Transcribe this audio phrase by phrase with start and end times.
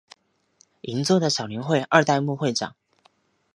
[0.81, 2.73] 银座的小林会二代目会长。